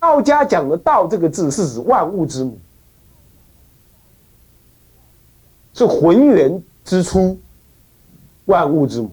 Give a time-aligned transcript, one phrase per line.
[0.00, 2.58] 道家讲的“道”这个字是指万物之母，
[5.74, 7.38] 是浑元之初，
[8.46, 9.10] 万物之母。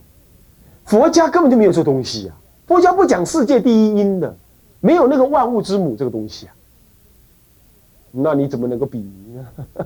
[0.85, 2.34] 佛家根本就没有这东西呀，
[2.65, 4.34] 佛家不讲世界第一因的，
[4.79, 6.55] 没有那个万物之母这个东西啊。
[8.11, 9.45] 那你怎么能够比拟呢？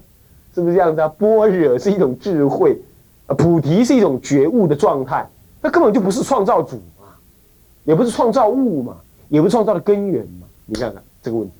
[0.53, 1.07] 是不是这样子啊？
[1.07, 2.79] 般若是一种智慧，
[3.25, 5.27] 啊，菩提是一种觉悟的状态，
[5.61, 7.07] 那根本就不是创造主嘛，
[7.85, 8.97] 也不是创造物嘛，
[9.29, 10.47] 也不是创造的根源嘛。
[10.71, 11.53] 你看看这个问题，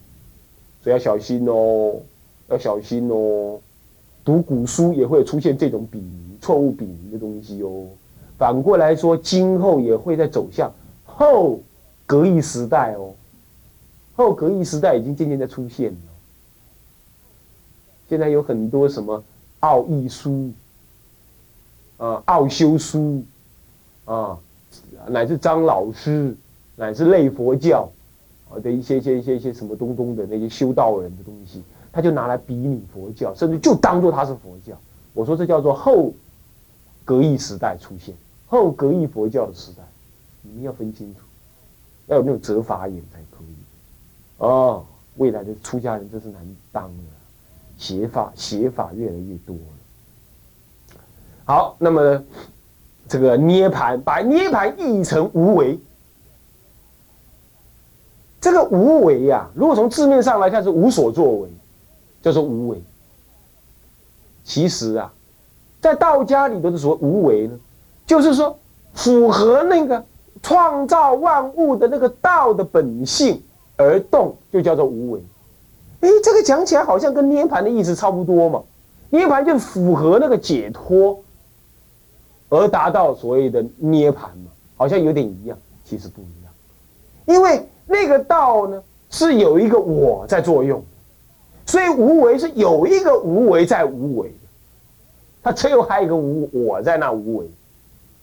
[0.82, 2.00] 所以要小心哦，
[2.48, 3.60] 要小心哦。
[4.24, 7.88] 读古书也会出现这种比拟、错误比拟的东西哦。
[8.38, 10.72] 反过来说，今后也会在走向
[11.04, 11.60] 后
[12.06, 13.14] 格义时代哦。
[14.16, 15.98] 后格义时代已经渐渐在出现了。
[18.08, 19.22] 现在有很多什么
[19.60, 20.52] 奥义书
[21.98, 23.22] 啊、奥修书
[24.06, 24.40] 啊，
[25.08, 26.34] 乃至张老师，
[26.78, 27.92] 乃至类佛教
[28.54, 34.78] 啊的一些、一些、一些、一些什么东东的那些修道人的东西，他就拿来比拟佛教，甚至就当做他是佛教。
[35.14, 36.14] 我说这叫做后
[37.04, 38.16] 格义时代出现，
[38.48, 39.84] 后格义佛教的时代，
[40.42, 41.22] 你们要分清楚，
[42.08, 43.54] 要有那种折法眼才可以。
[44.38, 44.86] 哦，
[45.18, 47.04] 未来的出家人真是难当了。
[47.78, 50.98] 写法写法越来越多了。
[51.46, 52.24] 好，那么
[53.08, 55.80] 这个涅盘，把涅盘译成无为。
[58.42, 61.50] 这个无为呀，如果从字面上来看是无所作为，
[62.24, 62.82] 叫做无为。
[64.44, 65.14] 其实啊，
[65.80, 67.58] 在道家里头的所谓无为呢，
[68.08, 68.58] 就是说
[68.96, 70.04] 符合那个
[70.42, 73.42] 创造万物的那个道的本性
[73.78, 75.24] 而动，就叫做无为。
[76.00, 78.64] 哎，这个讲起来好像跟涅盘的意思差不多嘛。
[79.12, 81.22] 涅盘就符合那个解脱，
[82.50, 85.56] 而达到所谓的涅盘嘛，好像有点一样，
[85.86, 86.52] 其实不一样。
[87.26, 90.82] 因为那个道呢是有一个我在作用，
[91.66, 94.48] 所以无为是有一个无为在无为的，
[95.44, 97.46] 它最后还有一个无我在那无为，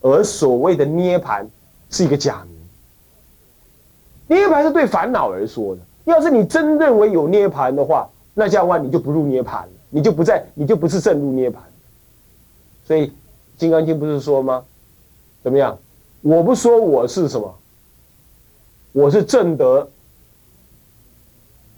[0.00, 1.47] 而所谓的涅盘
[1.91, 4.38] 是一个假名。
[4.38, 5.81] 涅盘是对烦恼而说的。
[6.04, 11.62] 要是你真认为有涅盘的话，那这样的话你就不入涅盘了，你就不在，你就不是正入涅盘。
[12.87, 13.09] 所以
[13.59, 14.65] 《金刚经》不是说吗？
[15.42, 15.78] 怎么样？
[16.22, 17.57] 我不说我是什么，
[18.98, 19.88] 我是正得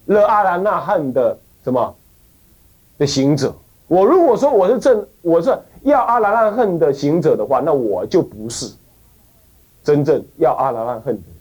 [0.06, 1.94] 了阿兰那汉的什么
[2.97, 3.54] 的行者。
[3.88, 8.72] 我如果说我是正，我是要阿兰那恨的行者的话，那我就不是
[9.84, 11.36] 真正要阿兰那恨的人，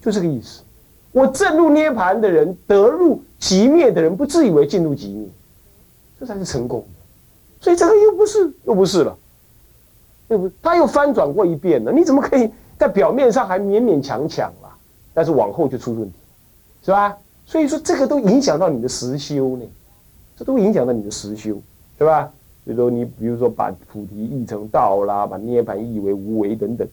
[0.00, 0.62] 就这个意思。
[1.10, 5.28] 我正入涅盘的人，得入极灭的人，不自以为进入极灭，
[6.18, 6.86] 这才是成功的。
[7.60, 9.14] 所以这个又不是，又不是了，
[10.28, 11.92] 又不，他又翻转过一遍了。
[11.92, 14.50] 你怎么可以在表面上还勉勉强强？
[15.14, 16.16] 但是往后就出问题，
[16.84, 17.16] 是吧？
[17.46, 19.64] 所以说这个都影响到你的实修呢，
[20.36, 21.60] 这都影响到你的实修，
[21.98, 22.32] 对吧？
[22.64, 26.86] 所以说你比如说把菩提译成道啦，把涅盘译为无为等等，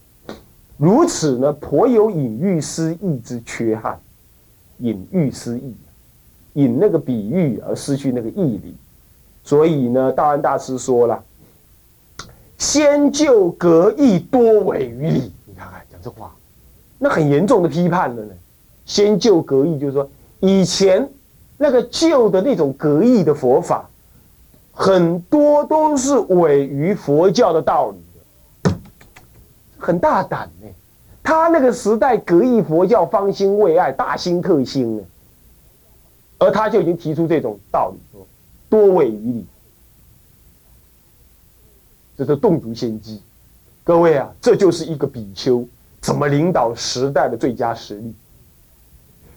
[0.78, 4.00] 如此呢，颇有隐喻失义之缺憾。
[4.81, 5.75] 隐喻失义，
[6.53, 8.74] 引那个比喻而失去那个义理，
[9.44, 11.22] 所以呢，道安大师说了
[12.57, 16.34] ：“先就格义多为于理。”你看看讲这话，
[17.00, 18.34] 那很严重的批判了呢。
[18.86, 21.10] 先就格义就是说，以前
[21.58, 23.90] 那个旧的那种格义的佛法，
[24.72, 27.98] 很多都是伪于佛教的道理
[28.64, 28.72] 的，
[29.78, 30.68] 很大胆呢。
[31.22, 35.04] 他那个时代，格义佛教方兴未艾，大兴克兴呢，
[36.40, 38.26] 而他就已经提出这种道理，说
[38.68, 39.46] 多伪于理，
[42.18, 43.22] 这是洞烛先机。
[43.84, 45.64] 各位啊，这就是一个比丘
[46.02, 48.16] 怎么领导时代的最佳实例。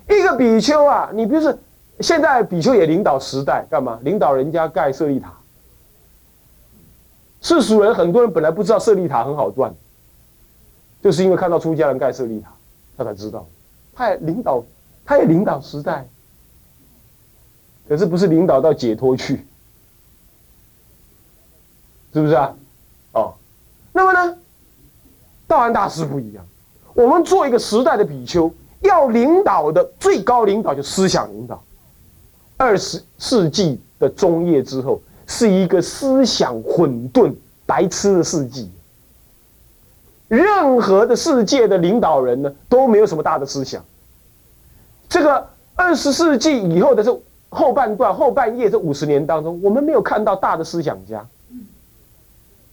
[0.09, 1.59] 一个比丘啊，你不是
[2.01, 3.99] 现在比丘也领导时代，干嘛？
[4.03, 5.33] 领导人家盖舍利塔。
[7.41, 9.75] 世俗人很多人本来不知道舍利塔很好赚。
[11.03, 12.53] 就是因为看到出家人盖舍利塔，
[12.97, 13.45] 他才知道，
[13.93, 14.63] 他也领导，
[15.05, 16.07] 他也领导时代，
[17.89, 19.45] 可是不是领导到解脱去，
[22.13, 22.55] 是不是啊？
[23.15, 23.35] 哦，
[23.93, 24.39] 那么呢，
[25.49, 26.47] 道安大师不一样，
[26.95, 31.63] 我们做一个时代的比丘，要领导的最高领导就思想领导。
[32.57, 37.33] 二十世纪的中叶之后，是一个思想混沌、
[37.67, 38.71] 白痴的世纪。
[40.29, 43.85] 任何的世界的领导人呢，都没有什么大的思想。
[45.09, 51.27] 这个二十世纪以后的这后半段、后半叶这五十年当中，我们没有看到大的思想家，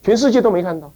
[0.04, 0.92] 全世界都没看到。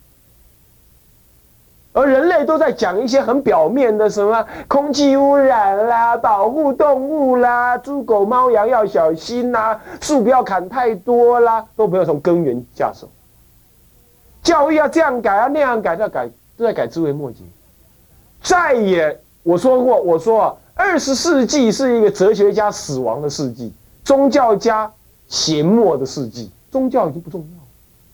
[1.94, 13.08] 而人类都在讲一些很表面的，什么空气污染啦、保护动物啦、猪狗猫羊要小心啦、树不要砍太多啦，都不要从根源下手。
[14.42, 17.44] 教育要这样改，要那样改，要改都在改枝微末节。
[18.42, 23.72] 再也我说过，我说，二十世纪是一个哲学家死亡的世纪，
[24.04, 24.92] 宗教家
[25.28, 27.64] 闲没的世纪，宗教已经不重要，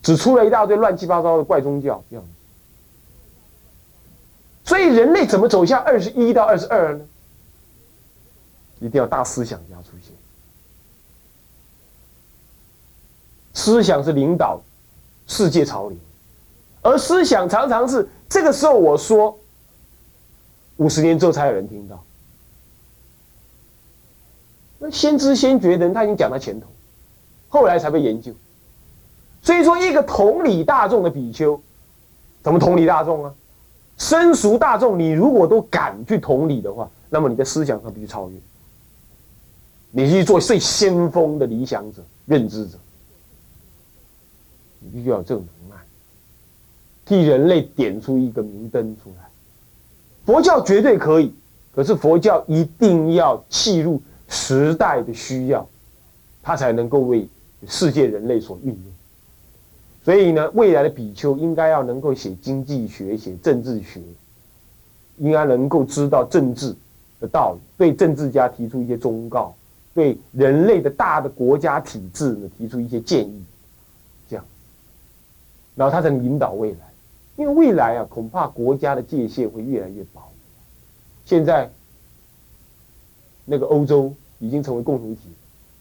[0.02, 2.24] 只出了一大堆乱七八糟的怪宗教这样。
[4.70, 7.04] 所以人类怎么走向二十一到二十二呢？
[8.78, 10.12] 一定要大思想家出现，
[13.52, 14.62] 思想是领导
[15.26, 15.98] 世界潮流，
[16.82, 19.36] 而思想常常是这个时候我说，
[20.76, 22.00] 五十年之后才有人听到。
[24.78, 26.68] 那先知先觉的人他已经讲到前头，
[27.48, 28.32] 后来才被研究。
[29.42, 31.60] 所以说，一个同理大众的比丘，
[32.44, 33.34] 怎么同理大众啊？
[34.00, 38.36] 生熟大众，你如果都敢去同理的话，那么你在思想上必须超越，
[39.90, 42.78] 你去做最先锋的理想者、认知者，
[44.78, 45.82] 你必须要有这种能耐，
[47.04, 49.28] 替人类点出一个明灯出来。
[50.24, 51.34] 佛教绝对可以，
[51.74, 55.68] 可是佛教一定要契入时代的需要，
[56.42, 57.28] 它才能够为
[57.66, 58.84] 世界人类所运用。
[60.10, 64.00] 所以呢，未来的比丘应该要能够写经济学、写政治学，
[65.18, 66.74] 应该能够知道政治
[67.20, 69.54] 的道理，对政治家提出一些忠告，
[69.94, 73.44] 对人类的大的国家体制呢提出一些建议，
[74.28, 74.44] 这样，
[75.76, 76.78] 然后他才能引导未来。
[77.36, 80.20] 因为未来啊，恐怕国家的界限会越来越薄。
[81.24, 81.70] 现在
[83.44, 85.28] 那个欧洲已经成为共同体，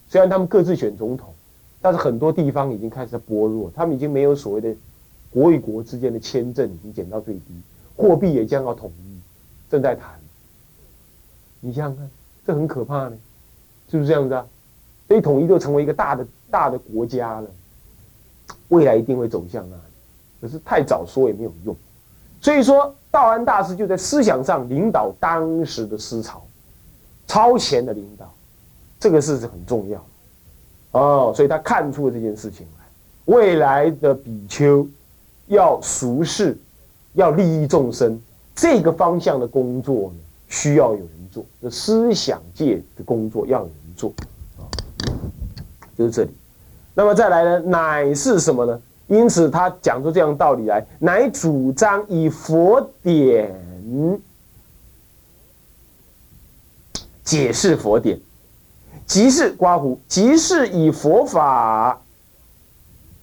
[0.08, 1.34] 虽然他们各自选总统。
[1.82, 4.76] 但是很多地方已经开始薄弱，他们已经没有所谓的
[5.32, 7.62] 国与国之间的签证已经减到最低，
[7.96, 9.20] 货币也将要统一，
[9.70, 10.20] 正在谈。
[11.62, 12.10] 你想想看，
[12.46, 13.18] 这很可怕呢，
[13.90, 14.46] 是不是这样子啊？
[15.08, 17.50] 所以统一就成为一个大的大的国家了，
[18.68, 19.82] 未来一定会走向那里。
[20.42, 21.76] 可是太早说也没有用，
[22.42, 26.46] 所以说道安大师就在思想上领导当时的思潮，
[27.28, 28.34] 超前的领导，
[29.00, 30.06] 这个事是很重要。
[30.92, 32.86] 哦，所以他看出了这件事情来，
[33.26, 34.88] 未来的比丘
[35.48, 36.58] 要俗世，
[37.14, 38.20] 要利益众生，
[38.56, 41.46] 这个方向的工作呢，需要有人做。
[41.62, 44.12] 这思想界的工作要有人做，
[44.58, 44.66] 啊，
[45.98, 46.30] 就是这里。
[46.96, 48.82] 那么再来呢，乃是什么呢？
[49.08, 53.56] 因此他讲出这样道理来，乃主张以佛典
[57.24, 58.20] 解释佛典。
[59.10, 62.00] 即是刮胡，即是以佛法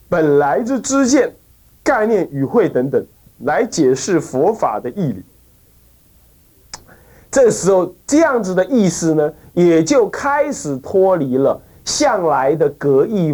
[0.09, 1.33] 本来之知见、
[1.81, 3.01] 概念、语汇等等
[3.45, 5.23] 来解释佛法的义理。
[7.31, 13.33] 这时候，这样子的意思呢，也就开始脱离了向来的格义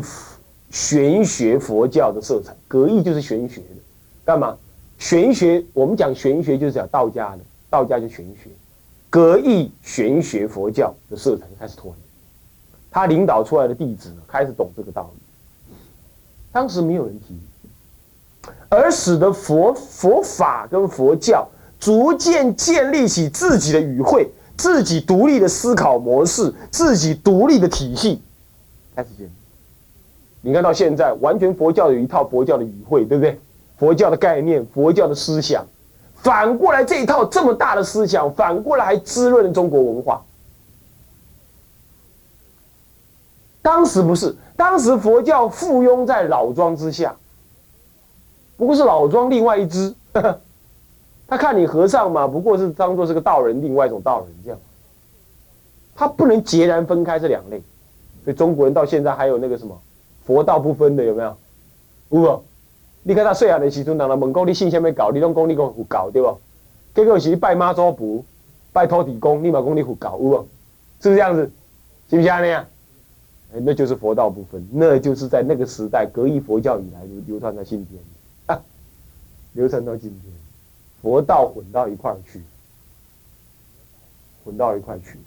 [0.69, 2.55] 玄学佛教的色彩。
[2.67, 3.81] 格义就是玄学的，
[4.23, 4.55] 干嘛？
[4.99, 7.39] 玄学，我们讲玄学就是讲道家的，
[7.71, 8.51] 道家就玄学。
[9.09, 12.02] 格义玄学佛教的色彩就开始脱离。
[12.93, 15.75] 他领导出来的弟子，开始懂这个道理。
[16.51, 17.35] 当时没有人提，
[18.69, 28.21] 而使得佛佛法跟佛教逐渐建立起自己的语汇、自己独立的思考模式、自己独立的体系，
[28.95, 29.31] 开始建立。
[30.41, 33.39] 你看到现在，完全佛教有一套佛教的语汇，对不对？
[33.79, 35.65] 佛教的概念、佛教的思想，
[36.13, 40.23] 反过来这一套这么大的思想，反过来还滋润了中国文化。
[43.63, 47.15] 当时不是，当时佛教附庸在老庄之下，
[48.57, 49.95] 不过是老庄另外一支，
[51.25, 54.59] 他看你和尚嘛，不过是当做是个道人，另外一种道人这样，
[55.95, 57.59] 他不能截然分开这两类，
[58.25, 59.75] 所以中国人到现在还有那个什么
[60.25, 61.35] 佛道不分的有没有？
[62.09, 62.43] 有
[63.01, 66.37] 你看他岁下的时阵，人来问讲你信下面搞，你拢讲你讲胡搞对不？
[66.93, 68.23] 结果是拜妈祖婆、
[68.71, 70.47] 拜土地公，你嘛讲你胡搞有无？
[71.01, 71.49] 是不是这样子？
[72.09, 72.65] 是不是那样？
[73.61, 78.01] 那就是佛道不分，那就是在那个时代，隔一佛教以来流流传到今天，
[78.47, 78.59] 啊，
[79.53, 80.33] 流传到今天，
[81.01, 82.41] 佛道混到一块去，
[84.43, 85.19] 混到一块去，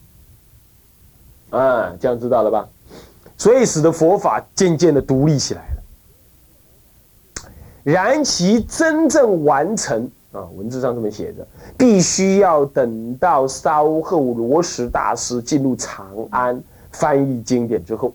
[1.50, 2.68] 啊，这样知道了吧？
[3.38, 5.82] 所以使得佛法渐渐的独立起来了。
[7.84, 11.46] 然其真正完成啊，文字上这么写着，
[11.78, 16.60] 必须要等到稍后罗什大师进入长安。
[16.98, 18.14] 翻译经典之后，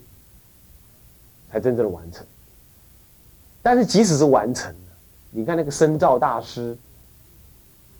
[1.51, 2.25] 才真正的完成。
[3.61, 4.97] 但是即使是完成了，
[5.29, 6.75] 你看那个深造大师，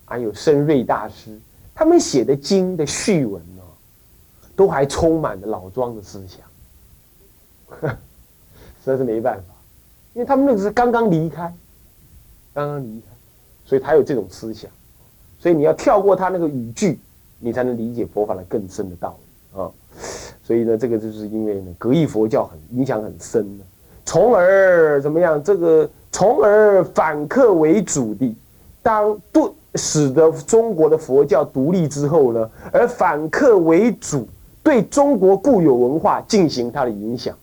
[0.06, 1.40] 还有深瑞大师，
[1.76, 3.62] 他们写的经的序文呢，
[4.56, 6.42] 都还充满了老庄的思想，
[8.84, 9.54] 实在是没办法，
[10.16, 11.54] 因为他们那个是刚刚离开，
[12.56, 13.08] 刚刚离开，
[13.66, 14.72] 所以他有这种思想，
[15.38, 17.00] 所以你要跳过他那个语句，
[17.38, 19.72] 你才能理解佛法的更深的道理啊。
[20.52, 23.64] 所以呢，这个就是因为呢，格义佛教很影响很深的，
[24.04, 25.42] 从而怎么样？
[25.42, 28.36] 这个从而反客为主的，
[28.84, 29.42] 当对
[29.76, 34.28] 使得中国的佛教独立之后呢，而反客为主，
[34.62, 37.34] 对中国固有文化进行它的影响，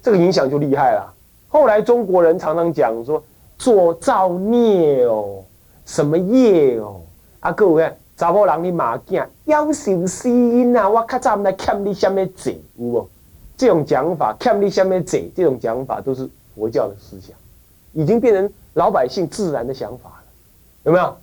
[0.00, 1.12] 这个影响就厉害了。
[1.48, 3.20] 后来中国人常常讲说，
[3.58, 5.42] 做造孽哦，
[5.84, 7.00] 什么业哦，
[7.40, 7.92] 啊各位。
[8.16, 10.88] 查某人你马囝要求死因啊！
[10.88, 13.08] 我较早唔来欠你什么债，有无？
[13.56, 15.22] 这种讲法，欠你什么债？
[15.34, 17.34] 这种讲法都是佛教的思想，
[17.92, 20.24] 已经变成老百姓自然的想法了，
[20.84, 21.16] 有没有？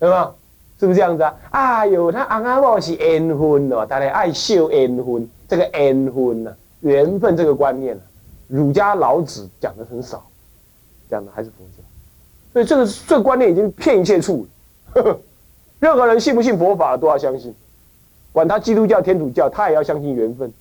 [0.00, 0.34] 有没有？
[0.78, 1.34] 是不是这样子啊？
[1.50, 8.02] 哎呦，他阿阿某是缘分哦，大家爱秀缘分，这个缘分呢，缘分这个观念呢，
[8.46, 10.24] 儒家老子讲的很少，
[11.10, 11.82] 讲的还是佛教，
[12.52, 14.46] 所以这个这个观念已经骗一切处
[14.94, 15.18] 了。
[15.78, 17.54] 任何人信不信佛法都要相信，
[18.32, 20.52] 管他基督教、天主教，他也要相信缘分。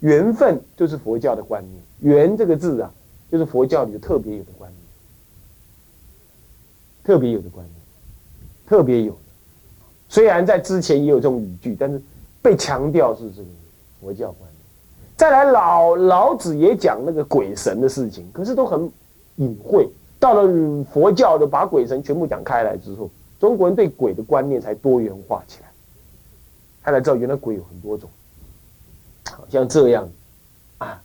[0.00, 2.92] 缘分就是佛教的观念，缘这个字啊，
[3.32, 4.80] 就是佛教里的特别有的观念，
[7.02, 7.74] 特别有的观念，
[8.66, 9.18] 特别有的。
[10.10, 11.98] 虽然在之前也有这种语句，但是
[12.42, 13.48] 被强调是这个
[14.00, 14.50] 佛教观念。
[15.16, 18.92] 再来，老老子也讲那个鬼神的事情，可是都很
[19.36, 19.88] 隐晦。
[20.20, 23.10] 到了佛教的，把鬼神全部讲开来之后。
[23.40, 25.68] 中国人对鬼的观念才多元化起来，
[26.82, 28.08] 他才知道原来鬼有很多种，
[29.30, 30.08] 好像这样。
[30.78, 31.00] 啊，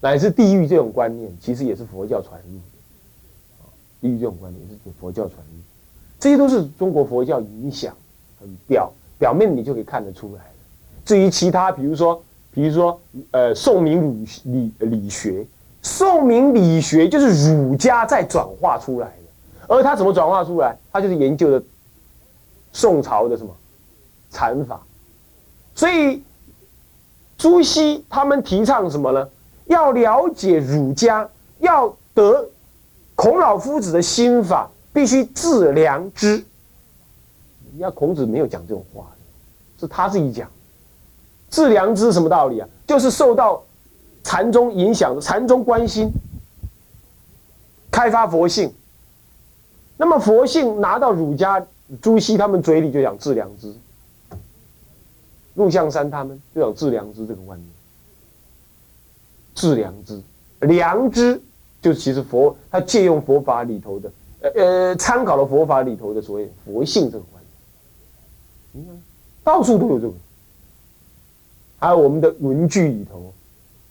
[0.00, 2.62] 乃至地狱这种观念，其实也是佛教传入的，
[4.00, 5.58] 地狱这种观念是佛教传入，
[6.18, 7.94] 这些都是中国佛教影响
[8.40, 10.42] 很表表面你就可以看得出来
[11.04, 12.22] 至于其他，比如说，
[12.52, 13.00] 比如说，
[13.32, 15.46] 呃，宋明理理理学，
[15.82, 19.12] 宋明理学就是儒家在转化出来，
[19.70, 20.76] 而他怎么转化出来？
[20.92, 21.62] 他就是研究的。
[22.72, 23.52] 宋朝的什么
[24.30, 24.80] 禅法，
[25.74, 26.22] 所以
[27.36, 29.28] 朱熹他们提倡什么呢？
[29.66, 32.48] 要了解儒家，要得
[33.16, 36.34] 孔老夫子的心法，必须致良知。
[37.72, 39.10] 人家孔子没有讲这种话，
[39.80, 40.48] 是他自己讲。
[41.50, 42.68] 致良知什么道理啊？
[42.86, 43.60] 就是受到
[44.22, 46.08] 禅宗影响的，禅宗关心
[47.90, 48.72] 开发佛性。
[50.00, 51.64] 那么佛性拿到儒家。
[52.00, 53.74] 朱熹他们嘴里就讲致良知，
[55.54, 57.68] 陆象山他们就讲致良知这个观念。
[59.56, 60.22] 致良知，
[60.60, 61.42] 良知
[61.82, 67.42] 就是其实佛他借用佛法里头的，呃呃，参考了佛法里头的所谓佛性这个观
[68.72, 68.84] 念。
[68.84, 69.02] 你看，
[69.42, 70.14] 到处都有这个，
[71.80, 73.34] 还有我们的文句里头，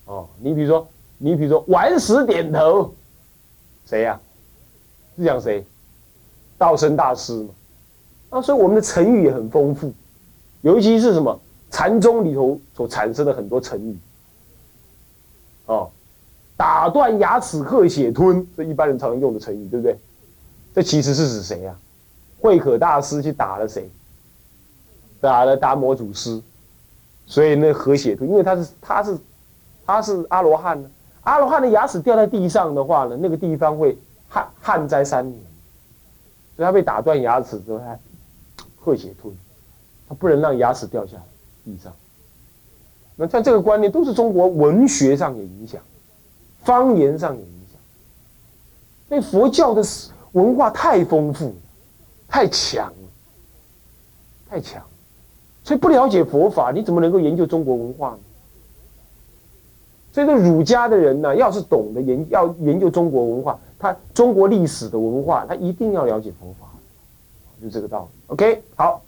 [0.06, 0.88] 哦，你比如说，
[1.18, 2.96] 你比如说，顽石点头，
[3.86, 4.18] 谁呀？
[5.18, 5.66] 是讲谁？
[6.60, 7.50] 道生大师嘛。
[8.30, 9.92] 啊，所以我们的成语也很丰富，
[10.62, 11.40] 尤其是什么
[11.72, 13.98] 禅宗里头所产生的很多成语，
[15.66, 15.90] 哦，
[16.56, 19.98] 打断牙齿喝血吞，这一般人常用的成语，对不对？
[20.76, 21.76] 这其实是指谁呀？
[22.40, 23.90] 慧可大师去打了谁？
[25.20, 26.40] 打了达摩祖师，
[27.26, 29.18] 所以那喝血吞，因为他是他是
[29.88, 30.90] 他是阿罗汉呢，
[31.22, 33.98] 阿罗汉的牙齿掉在地上的话呢，那个地方会
[34.30, 35.42] 旱旱灾三年，
[36.60, 37.98] 所以他被打断牙齿之后，他。
[38.82, 39.32] 喝血吞，
[40.08, 41.18] 他不能让牙齿掉下
[41.66, 41.94] 地上。
[43.18, 45.82] 那像这个观念，都是中国文学上有影响，
[46.64, 47.78] 方言上有影响。
[49.10, 49.84] 所以佛教的
[50.32, 51.54] 文化太丰富，
[52.26, 53.10] 太强了，
[54.50, 54.82] 太强。
[55.66, 58.20] 所以不了解佛法，你怎么能够研究中国文化呢？
[60.14, 66.68] 所以说儒家的人呢，要是懂得研要研究中国文化，他中国历史的文化，他一定要了解佛法。
[67.62, 69.02] 就这个道理，OK，好。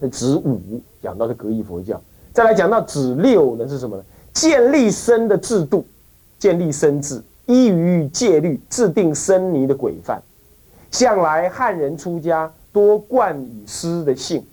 [0.00, 0.60] 那子五
[1.00, 2.00] 讲到的格义佛教，
[2.32, 4.02] 再来讲到子六呢是什么呢？
[4.32, 5.86] 建立生的制度，
[6.38, 10.20] 建立生制，依于戒律，制定生尼的规范。
[10.90, 14.44] 向来汉人出家多冠以师的姓，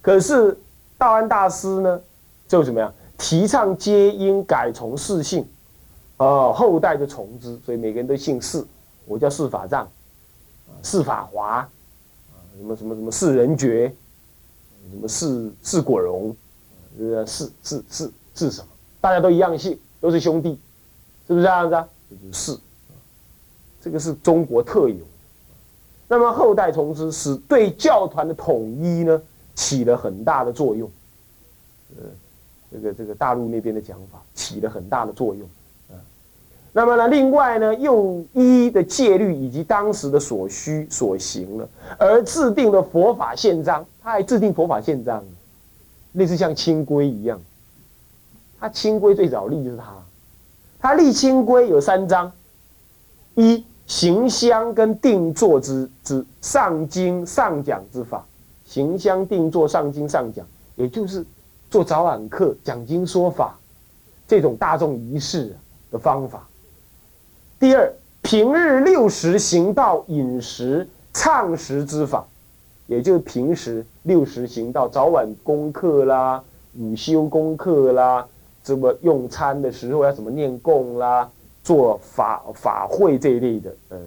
[0.00, 0.56] 可是
[0.96, 2.00] 道安大师呢，
[2.46, 2.92] 就怎么样？
[3.18, 5.44] 提倡皆应改从世姓，
[6.18, 8.64] 哦，后代就从之，所以每个人都姓释。
[9.06, 9.86] 我叫释法藏，
[10.82, 11.68] 释法华。
[12.56, 13.92] 什么什么什么释人觉，
[14.90, 16.34] 什么释释果荣，
[16.98, 18.68] 呃世世世世什么？
[19.00, 20.58] 大家都一样姓，都是兄弟，
[21.26, 21.88] 是不是这样子啊？
[22.08, 22.58] 这就是世，
[23.82, 25.04] 这个是中国特有。
[26.06, 29.20] 那么后代从之，使对教团的统一呢
[29.56, 30.88] 起了很大的作用。
[31.96, 32.04] 呃，
[32.70, 35.48] 这个这个大陆那边的讲法起了很大的作用。
[36.76, 43.86] 那么呢，另外呢，又依的戒律以及当时的所需所行了，而制定了佛法宪章。
[44.02, 45.24] 他还制定佛法宪章，
[46.12, 47.40] 类似像清规一样。
[48.58, 49.84] 他清规最早立就是他，
[50.80, 52.32] 他立清规有三章：
[53.36, 58.26] 一行香跟定坐之之上经上讲之法，
[58.66, 61.24] 行香定坐上经上讲，也就是
[61.70, 63.56] 做早晚课讲经说法
[64.26, 65.54] 这种大众仪式
[65.92, 66.48] 的方法。
[67.58, 67.92] 第二，
[68.22, 72.26] 平日六时行道饮食畅食之法，
[72.86, 76.42] 也就是平时六时行道早晚功课啦、
[76.78, 78.26] 午休功课啦。
[78.62, 81.30] 怎么用餐的时候要怎么念供啦，
[81.62, 83.98] 做法法会这一类的呃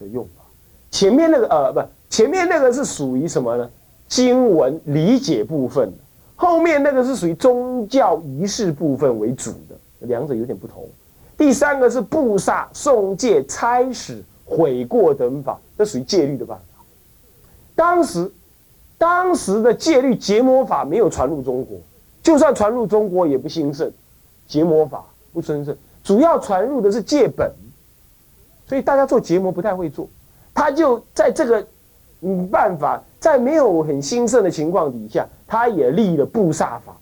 [0.00, 0.42] 的用法。
[0.90, 3.70] 前面那个呃不，前面那个是属于什么呢？
[4.08, 5.92] 经文理解部分，
[6.36, 10.88] 后面那个是属于宗教仪式部分为主的，两者有点不同。
[11.36, 16.84] 第三个是布萨、诵戒、差使、悔过等法，这属于戒律的办法。
[17.74, 18.30] 当时
[18.96, 21.78] 当时的戒律结魔法没有传入中国。
[22.22, 23.92] 就算传入中国也不兴盛，
[24.48, 27.52] 结魔法不兴盛，主要传入的是戒本，
[28.66, 30.08] 所以大家做结魔不太会做。
[30.54, 31.66] 他就在这个
[32.22, 36.96] 嗯办法，在没有很兴盛的情况底下，他也立了布萨法。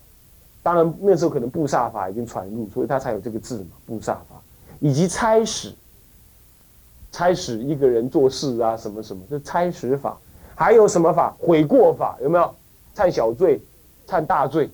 [0.62, 4.40] 当然那时候可能布萨法已经传入，所以他才有这个字嘛，布萨法，
[4.81, 5.73] 以及差使，
[7.11, 10.16] 差使一个人做事啊什么什么，这差使法，
[10.54, 11.35] 还有什么法？
[11.38, 12.54] 悔过法有没有？
[12.95, 13.61] 忏小罪，
[14.07, 14.71] 忏大罪。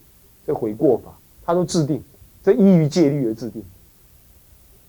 [0.46, 1.12] 这悔过法，
[1.44, 2.02] 他都制定，
[2.42, 3.62] 这依于戒律而制定，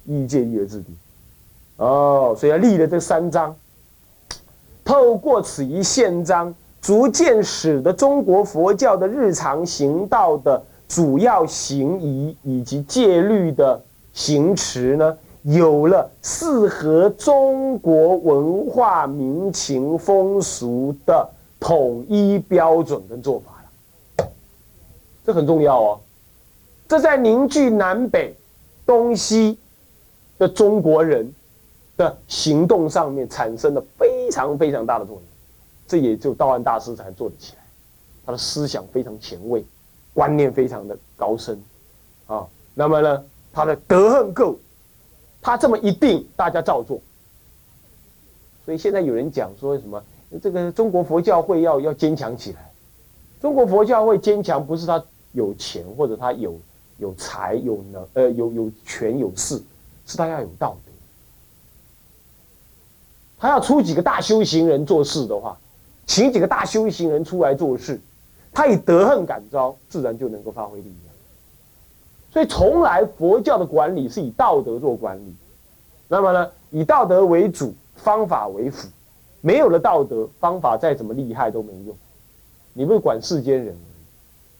[0.05, 0.97] 依于戒律而制定，
[1.75, 3.53] 哦，所以要立了这三章，
[4.85, 13.79] 透过此一宪章，逐渐使得中国佛教的日常行道的主要行仪以及戒律的
[14.11, 23.51] 行持呢，有了适合中国文化民情风俗的统一标准跟做法
[24.17, 24.27] 了。
[25.23, 25.99] 这很重要哦，
[26.87, 28.35] 这在凝聚南北、
[28.83, 29.59] 东西
[30.39, 31.31] 的中国人
[31.97, 35.23] 的行动上面产生了非常非常大的作用。
[35.87, 37.63] 这也就道安大师才做得起来，
[38.25, 39.63] 他的思想非常前卫，
[40.13, 41.61] 观念非常的高深
[42.27, 42.47] 啊。
[42.73, 44.57] 那么呢，他的德恨够，
[45.41, 47.01] 他这么一定，大家照做。
[48.65, 50.03] 所以现在有人讲说什么，
[50.41, 52.71] 这个中国佛教会要要坚强起来。
[53.41, 55.03] 中国佛教会坚强，不是他。
[55.31, 56.59] 有钱或者他有
[56.97, 59.61] 有财有能呃有有权有势，
[60.07, 60.91] 是他要有道德。
[63.37, 65.55] 他要出几个大修行人做事的话，
[66.07, 68.01] 请几个大修行人出来做事，
[68.53, 71.13] 他以德恨感召，自然就能够发挥力量。
[72.31, 75.35] 所以从来佛教的管理是以道德做管理，
[76.07, 78.87] 那么呢，以道德为主，方法为辅。
[79.41, 81.95] 没有了道德，方法再怎么厉害都没用。
[82.73, 83.75] 你不管世间人。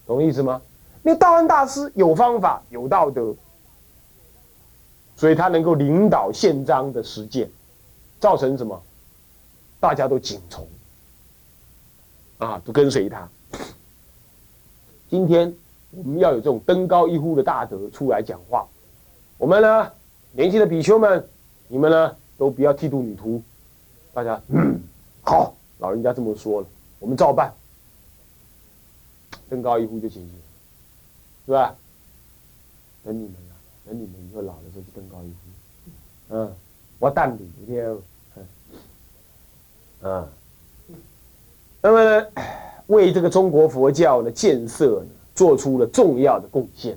[0.07, 0.59] 懂意思吗？
[1.03, 3.35] 那道安大师有方法，有道德，
[5.15, 7.47] 所以他能够领导宪章的实践，
[8.19, 8.81] 造成什么？
[9.79, 10.67] 大家都紧从，
[12.39, 13.29] 啊，都跟随他。
[15.09, 15.51] 今天
[15.89, 18.67] 我们要有这种登高一呼的大德出来讲话，
[19.39, 19.91] 我们呢，
[20.33, 21.27] 年轻的比丘们，
[21.67, 23.41] 你们呢都不要剃度女徒，
[24.13, 24.79] 大家嗯
[25.23, 26.67] 好，老人家这么说了，
[26.99, 27.51] 我们照办。
[29.49, 30.29] 登高一呼就行，
[31.47, 31.75] 是吧？
[33.03, 33.55] 等你们了，
[33.87, 36.35] 等你们以后老的时候就登高一呼。
[36.35, 36.53] 嗯，
[36.99, 37.97] 我淡定一点。
[40.01, 40.29] 嗯，
[41.81, 42.27] 那么呢
[42.89, 46.93] 为这个中国佛教的建设，做出了重要的贡献。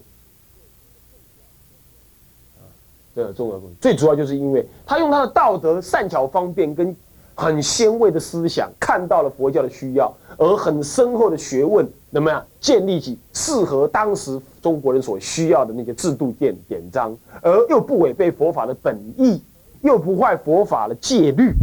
[2.59, 2.68] 啊，
[3.14, 6.94] 这个重要贡献，最主要就是因为他用他的道德善巧方便跟。
[7.35, 19.42] 很先卫的思想，看到了佛教的需要，而很深厚的学问，那么样建立起适合当时中国人所需要的那些制度典典章，而又不违背佛法的本意，
[19.81, 21.55] 又不坏佛法的戒律。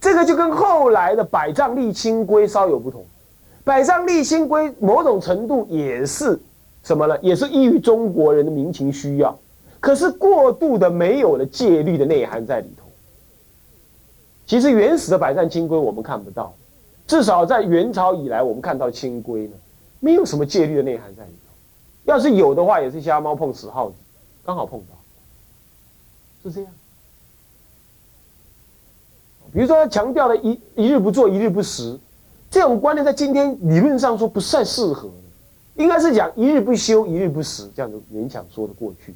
[0.00, 3.04] 这个就跟后来的百丈立清规稍有不同。
[3.62, 6.40] 百丈立清规某种程度也是
[6.82, 7.18] 什么呢？
[7.20, 9.38] 也是依于中国人的民情需要，
[9.78, 12.86] 可是过度的没有了戒律的内涵在里头。
[14.46, 16.52] 其实原始的百丈清规我们看不到，
[17.06, 19.52] 至少在元朝以来，我们看到清规呢，
[20.00, 21.52] 没有什么戒律的内涵在里头。
[22.04, 23.94] 要是有的话，也是瞎猫碰死耗子，
[24.42, 24.96] 刚好碰到，
[26.42, 26.72] 是这样。
[29.52, 31.98] 比如说他强调了一一日不做一日不食，
[32.50, 35.10] 这种观念在今天理论上说不太适合，
[35.74, 39.14] 应该是讲一日不休一日不食，这样就勉强说得过去。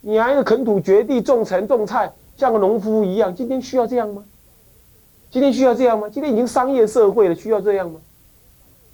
[0.00, 4.24] 你还一个垦土掘地种田种菜，像个农夫一样，今天需要这样吗？
[5.30, 6.08] 今天需要这样吗？
[6.08, 8.00] 今天已经商业社会了，需要这样吗？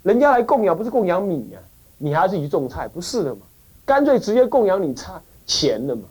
[0.01, 1.59] 人家来供养不是供养米呀，
[1.97, 3.41] 你还是去种菜，不是的嘛？
[3.85, 6.01] 干脆直接供养你差钱了嘛？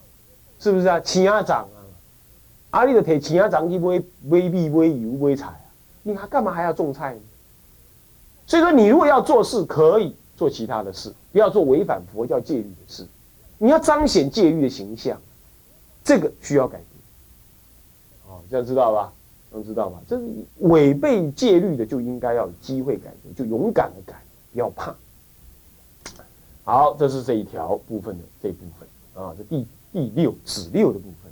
[0.59, 1.01] 是不是啊？
[1.01, 1.82] 钱啊涨啊，
[2.73, 5.65] 啊你的提钱啊涨去买买米买油买菜啊，
[6.03, 7.21] 你还干嘛还要种菜呢？
[8.47, 13.07] 所以说，你如果要做事，可以做其他的事，不要做违反佛教戒律的事。
[13.59, 15.21] 你要彰显戒律的形象，
[16.03, 16.87] 这个需要改变。
[18.27, 19.13] 哦，这样知道吧？
[19.53, 20.01] 能知道吧？
[20.09, 20.25] 这是
[20.59, 24.21] 违背戒律的，就应该要有机会改革，就勇敢的改，
[24.53, 24.95] 不要怕。
[26.65, 31.32] 好，这是这一条部分的这部分啊，这第第六子六的部分。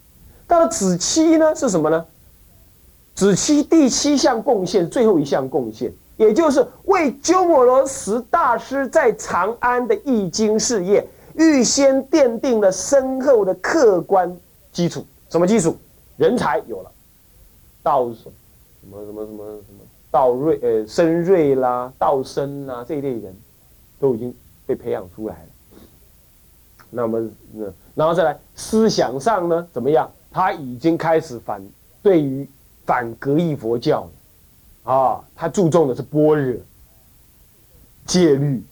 [0.51, 2.05] 到了子期呢，是什么呢？
[3.15, 11.07] 子期第七项贡献，最后一项贡献，也就是为鸠摩罗什大师在长安的易经事业。
[11.35, 14.37] 预先奠定了深厚的客观
[14.73, 15.77] 基础，什么基础？
[16.17, 16.91] 人才有了，
[17.83, 18.29] 道什
[18.91, 23.35] 么什么什么什么道瑞呃深瑞啦，道生啦这一类人，
[24.01, 24.35] 都已经
[24.67, 25.79] 被培养出来了。
[26.91, 27.31] 那么，
[27.95, 30.11] 然后再来思想上呢，怎么样？
[30.31, 31.61] 他已经开始反
[32.03, 32.49] 对于
[32.87, 34.05] 反格义佛教
[34.85, 36.57] 了啊，他注重的是般若
[38.07, 38.62] 戒律。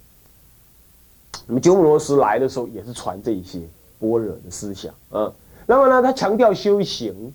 [1.46, 3.60] 那么鸠摩罗什来的时候也是传这一些
[3.98, 5.32] 般若的思想啊。
[5.66, 7.34] 那么呢，他强调修行，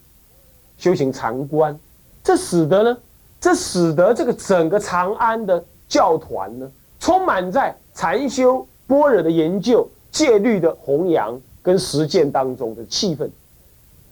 [0.78, 1.78] 修行禅观，
[2.24, 2.98] 这使得呢，
[3.40, 13.30] 这使得这个整个长安的教团呢，充满在禅修般若的研究、戒律的弘扬跟实践当中的气氛。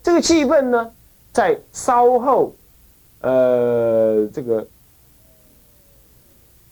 [0.03, 0.91] 这个气氛呢，
[1.31, 2.55] 在稍后，
[3.21, 4.67] 呃，这个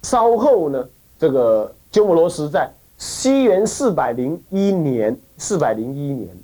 [0.04, 0.90] 稍后呢，
[1.20, 2.72] 这个鸠摩罗什在。
[2.98, 6.38] 西元四百零一年，四百零一年，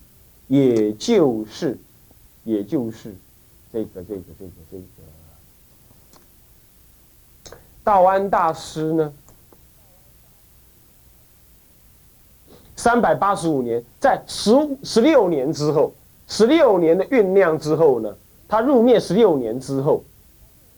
[0.47, 1.77] 也就是，
[2.45, 3.13] 也就是
[3.73, 4.83] 这个这个这个这个
[7.83, 9.13] 道安大师呢，
[12.77, 15.93] 三百八十五年，在十十六年之后，
[16.27, 18.15] 十六年的酝酿之后呢，
[18.47, 20.03] 他入灭十六年之后，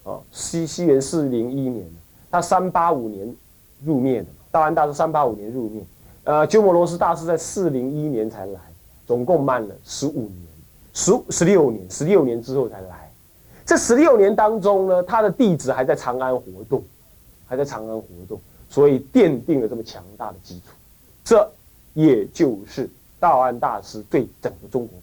[0.04, 1.84] 啊，西西元四零一年，
[2.30, 3.34] 他三八五年
[3.84, 4.26] 入灭的。
[4.50, 5.82] 道安大师三八五年入灭，
[6.24, 8.58] 呃，鸠摩罗什大师在四零一年才来，
[9.06, 10.46] 总共慢了十五年，
[10.94, 13.12] 十十六年，十六年之后才来。
[13.66, 16.82] 这十六年当中呢，他的弟子还在长安活动，
[17.46, 20.72] 还在长安活动，所以奠定了这么强大的基础。
[21.22, 21.46] 这
[21.92, 22.88] 也就是
[23.20, 24.98] 道安大师对整个中国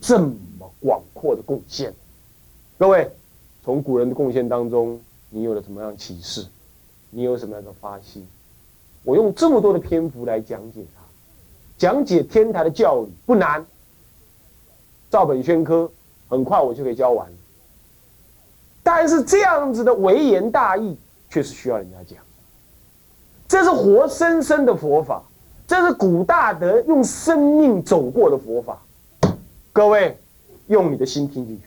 [0.00, 0.34] 这么
[0.80, 1.92] 广阔的贡献。
[2.78, 3.10] 各位，
[3.64, 6.46] 从古人的贡献当中，你有了什么样启示？
[7.10, 8.26] 你有什么样的发心？
[9.02, 11.02] 我用这么多的篇幅来讲解它，
[11.78, 13.64] 讲解天台的教理不难，
[15.10, 15.90] 照本宣科，
[16.28, 17.26] 很快我就可以教完。
[18.82, 20.96] 但是这样子的微言大义，
[21.30, 22.22] 却是需要人家讲。
[23.48, 25.22] 这是活生生的佛法，
[25.66, 28.82] 这是古大德用生命走过的佛法。
[29.76, 30.18] 各位，
[30.68, 31.62] 用你的心听进去。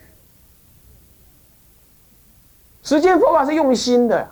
[2.82, 4.28] 实践佛法是用心的呀。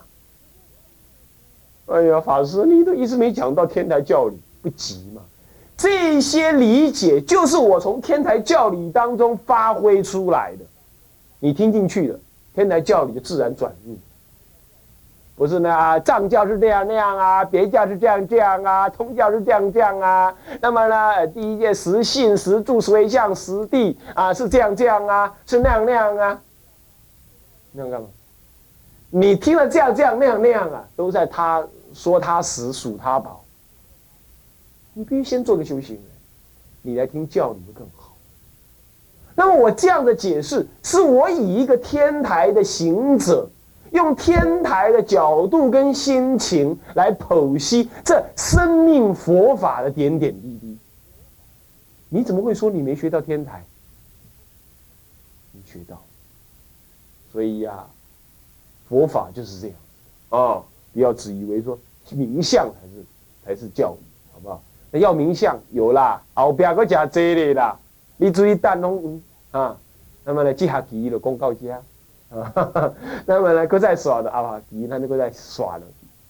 [1.87, 5.23] 哎呀，法师，你都一直没讲到天台教理，不急嘛？
[5.77, 10.65] 这些理解就是我从天台教理当中发挥出来的，
[11.39, 12.19] 你听进去了，
[12.57, 13.97] 天台教理就自然转入。
[15.39, 20.35] 不是呢啊，藏教是这样那样啊，别教是这样这样啊，通教是这样这样啊。
[20.61, 26.41] 那么呢，第一件实信实住实相实地啊，是这样这样啊，是那样那样啊，
[27.73, 28.09] 那样干嘛？
[29.11, 31.67] 你听了这样这样那样那样啊，都在他。
[31.95, 33.43] 说他死，数他宝。
[34.93, 36.05] 你必须先做个修行人，
[36.83, 38.15] 你来听教理会更好。
[39.35, 43.49] 那么我这样的解释，是我以一个天台的行者，
[43.93, 50.79] 用天台的角度跟心情来剖析这生命佛法的点点滴滴。
[52.09, 53.65] 你怎么会说你没学到天台？
[55.53, 56.03] 你学到。
[57.33, 57.85] 所以呀，
[58.89, 59.77] 佛法就是这样
[60.31, 61.79] 啊，不要自以为说。
[62.13, 63.05] 名相才是
[63.45, 64.01] 才是教育，
[64.33, 64.63] 好不好？
[64.91, 67.79] 那要名相有啦，后边个加这里啦，
[68.17, 69.21] 你注意等拢
[69.51, 69.77] 啊。
[70.25, 71.79] 那么呢，这下期就公告家
[72.31, 72.95] 啊。
[73.27, 75.87] 那么呢，搁再耍的啊，期他那个在耍了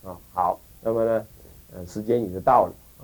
[0.09, 0.17] 啊。
[0.33, 1.25] 好，那么呢，
[1.75, 3.03] 呃，时间已经到了啊。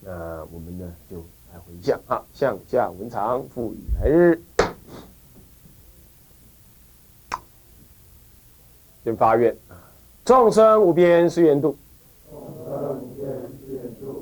[0.00, 1.16] 那我们呢就
[1.52, 4.40] 来回向啊，向下文长，赋予来日。
[9.02, 9.80] 先发愿啊，
[10.26, 11.74] 众生无边誓愿度，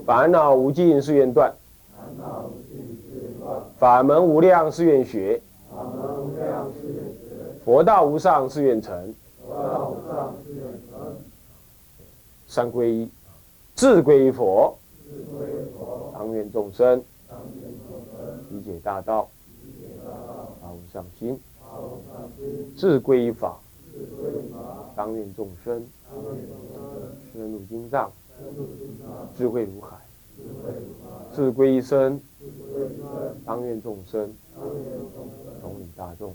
[0.06, 1.52] 烦恼无尽誓愿断，
[3.76, 5.42] 法门无量誓愿学，
[7.68, 9.14] 佛道无上誓愿成。
[12.46, 13.10] 三皈依，
[13.74, 14.74] 自皈依佛，
[16.14, 17.04] 当愿众生
[18.48, 19.28] 理解大道，
[20.62, 21.36] 发无上心；
[22.74, 23.58] 自皈依法，
[24.96, 25.86] 当愿众生
[27.34, 28.10] 深入经藏，
[29.36, 29.98] 智慧如海；
[31.36, 32.18] 智皈依身，
[33.44, 34.32] 当愿众生
[35.60, 36.34] 同理大众，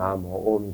[0.00, 0.72] ナモオミ。